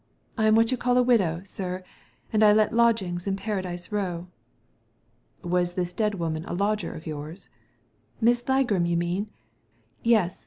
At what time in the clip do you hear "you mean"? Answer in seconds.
8.87-9.29